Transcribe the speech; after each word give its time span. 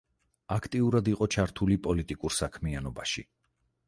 აქტიურად 0.53 1.09
იყო 1.11 1.27
ჩართული 1.35 1.77
პოლიტიკურ 1.87 2.35
საქმიანობაში. 2.39 3.25